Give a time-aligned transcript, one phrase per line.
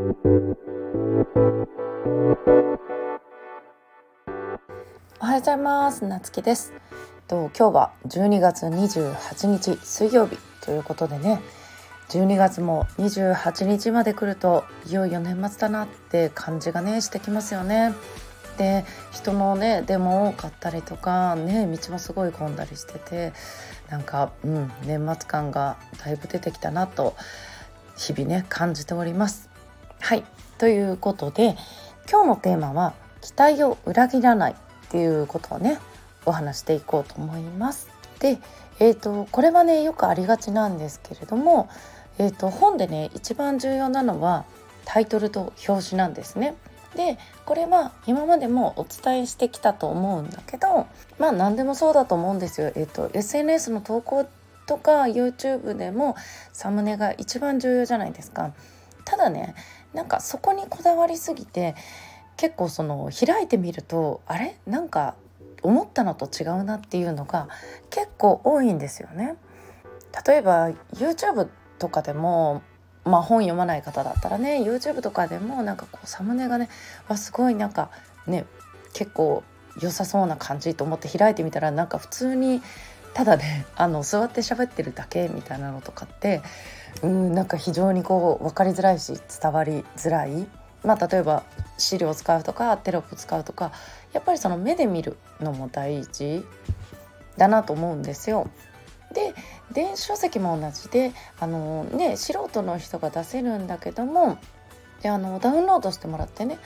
[0.00, 0.02] お
[5.26, 6.06] はようございます。
[6.06, 6.72] なつきです。
[7.28, 11.42] と今日は12月28日水曜日ということでね。
[12.08, 17.92] 12月も28日まで来るといよいよ年末だなって感じがねしてきますよね。
[18.56, 23.34] で人のねデモ多かったりとかね道もすごい混んだりしてて
[23.90, 27.14] なんか、うん、年末感がだいぶ出てきたなと
[27.98, 29.49] 日々ね感じております。
[30.00, 30.24] はい
[30.58, 31.56] ということで
[32.10, 34.54] 今日のテーマは「期待を裏切らない」っ
[34.90, 35.78] ていうことをね
[36.24, 37.88] お話していこうと思います。
[38.18, 38.38] で、
[38.78, 41.68] えーと、これはねよくありがちなんですけれども、
[42.18, 44.44] えーと本でね一番重要なのは
[44.84, 46.54] タイトルと表紙なんですね。
[46.96, 50.86] でこれは今までもお伝えしてきたと思うんだけど
[51.18, 52.72] まあ何でもそうだと思うんですよ。
[52.74, 54.26] えっと SNS の投稿
[54.66, 56.16] とか YouTube でも
[56.52, 58.52] サムネが一番重要じゃないですか。
[59.20, 59.54] ただね
[59.92, 61.74] なんかそこにこだわりすぎて
[62.38, 64.56] 結構その開いてみるとあれ？
[64.66, 65.14] なんか
[65.62, 67.48] 思ったのと違うなっていうのが
[67.90, 69.36] 結構多いんですよね。
[70.26, 71.48] 例えば YouTube
[71.78, 72.62] とかでも
[73.04, 76.70] まあ、本読まない方だったらね YouTube とかでもなんかこうサムネがね
[77.08, 77.90] わすごいなんか
[78.26, 78.46] ね
[78.94, 79.42] 結構
[79.82, 82.62] 良さそうな感じと思って開いてみたらなんか普通に
[83.12, 86.40] ただねあの座って喋ってるだけみたいなのとかって
[87.02, 90.46] うんなんか非常にこう分かりづらいし伝わりづらい。
[90.82, 91.42] まあ、例えば
[91.76, 93.70] 資料を使うとかテロップ使うとか
[94.14, 96.42] やっぱりその目で見るのも大事
[97.36, 98.48] だなと思うんですよ。
[99.12, 99.34] で
[99.72, 104.38] 電子書籍も同じであの、ね、素人の人が出せるんだけども
[105.02, 106.58] であのダウンロードしてもらってね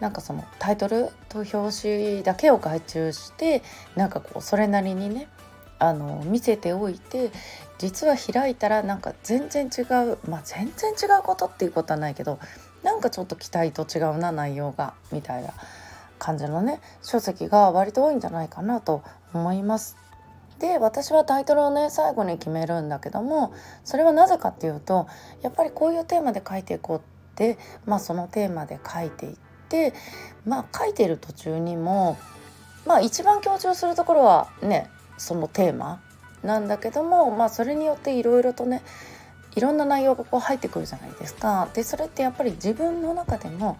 [0.00, 3.62] なんかそのタイトルと表紙だけを外注して
[3.96, 5.28] なんかこうそれなりにね
[5.80, 7.32] あの見せておいて
[7.78, 12.38] 実は開いたらなんか全然違うまあ全然違うことっていうことはないけど
[12.82, 15.52] なんかちょっと期待と違うな内容がみたいな
[16.18, 19.02] 感じのね書籍が割と多いんじゃないかなと
[19.34, 19.96] 思います。
[20.58, 25.08] で私はタイトルをね最後に決めるんだけどもそれはなぜかっていうと
[25.40, 27.00] やっぱりこういうテーマで書いていこうっ
[27.34, 27.56] て
[27.86, 29.36] まあそのテーマで書いていっ
[29.70, 29.94] て
[30.44, 32.18] まあ書いてる途中にも
[32.86, 36.00] まあ一番強調するところはねそのテーマ
[36.42, 38.82] なんだけどもまあそれによっていろいろとね
[39.54, 41.68] いろんな内容がこう入ってくるじゃないですか。
[41.74, 43.78] でそれってやっぱり自分の中でも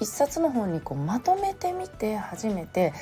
[0.00, 2.92] 一冊の本にこうまとめてみて初めて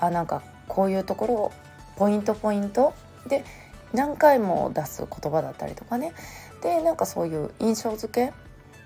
[0.00, 1.52] あなんかこういうところを
[1.96, 2.94] ポイントポイント
[3.26, 3.44] で
[3.92, 6.14] 何回も出す言葉だったりとかね
[6.62, 8.32] でなんかそういう印象付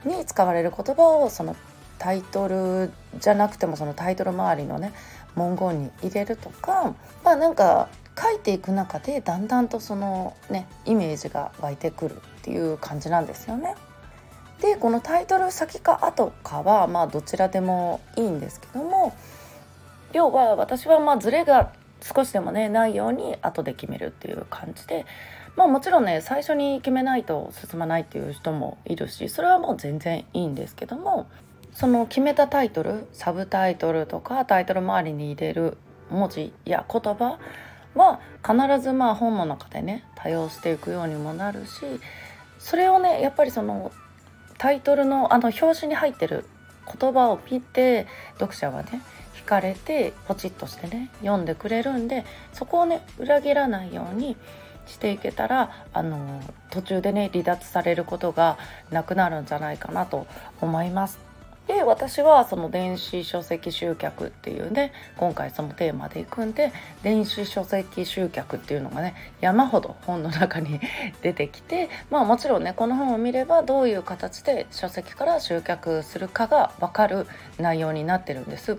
[0.04, 1.54] けに使われる言葉をその
[1.98, 4.92] タイトルじゃなくてもそのタイトル周りのね
[5.36, 6.94] 文言に入れるとか
[7.25, 7.88] まあなんか
[8.21, 13.75] 書いていく中でだんだんとそのねイメージが湧いてくるっていう感じなんですよね。
[14.61, 19.12] でこのタイトル先か後かはまあどちらでもいいんですけども
[20.12, 25.05] 要は私はまあズレが少しでもねないように後で決めるっていう感じで
[25.56, 31.29] まあもちろんね最初に決めないと進まないっていう人もいるしそれはもう全然いいんですけども
[31.75, 35.77] その決めたタイトルサブタイトルとかタイトル周りに入れる
[36.11, 37.39] 文字や言葉
[37.94, 41.80] は必ずまあ本の中でね多用していくようにもなるし
[42.58, 43.92] それをねやっぱりその
[44.58, 46.44] タイトルのあの表紙に入ってる
[46.86, 49.02] 言葉を見て読者はね
[49.34, 54.36] 惹かれてポチッとしてね読んでくれるんでそこをね裏切らないように
[54.86, 58.58] していけたらあの途中でね離脱されることが
[58.91, 60.26] なくなるんじゃないかなと
[60.60, 61.31] 思います。
[61.69, 70.81] で私はその電子書籍集客っていうね今回そのテーマでいくんで電子書籍集客っていうのがね山ほど本の中に
[71.23, 77.27] 出てきてまあもちろんねこの本を見ればどういう形で書籍から集客するかが分かる
[77.59, 78.79] 内容になってるんです。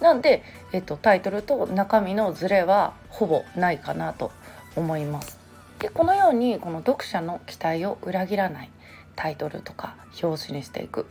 [0.00, 0.42] なんで、
[0.72, 4.32] えっと、タイトルと中身のズレはほぼないかなと
[4.76, 5.38] 思います。
[5.78, 8.70] でこのようにこの読者の期待を裏切らない
[9.16, 11.06] タイトルとか表紙にしていく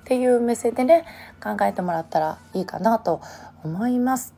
[0.00, 1.04] っていう目線でね
[1.42, 3.20] 考えてもらったらいいかなと
[3.62, 4.34] 思います。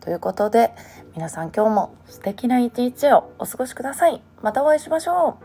[0.00, 0.72] ということで
[1.14, 4.22] 皆さん今日も素敵な一日をお過ごしください。
[4.42, 5.38] またお会いしましょ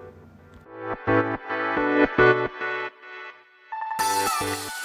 [4.81, 4.84] う。